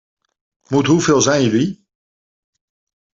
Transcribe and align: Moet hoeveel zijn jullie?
Moet 0.69 0.85
hoeveel 0.87 1.21
zijn 1.21 1.43
jullie? 1.43 1.85